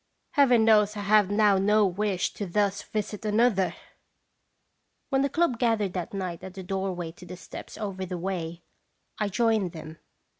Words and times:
"Heaven 0.31 0.65
knows 0.65 0.97
I 0.97 1.01
have 1.01 1.29
now 1.29 1.59
no 1.59 1.85
wish 1.85 2.33
to 2.33 2.47
thus 2.47 2.81
visit 2.81 3.23
another! 3.23 3.75
When 5.09 5.21
the 5.21 5.29
club 5.29 5.59
gathered 5.59 5.93
that 5.93 6.11
night 6.11 6.43
at 6.43 6.55
the 6.55 6.63
doorway 6.63 7.11
to 7.11 7.25
the 7.27 7.37
steps 7.37 7.77
over 7.77 8.03
the 8.07 8.17
way, 8.17 8.63
I 9.19 9.27
joined 9.27 9.73
them. 9.73 9.99